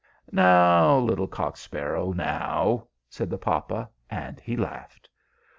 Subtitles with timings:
[0.31, 5.07] "Now, little cock sparrow, now!" said the papa; and he laughed.